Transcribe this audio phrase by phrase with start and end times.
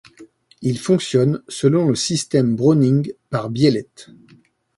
[0.63, 4.09] Il fonctionne selon le système Browning par biellette.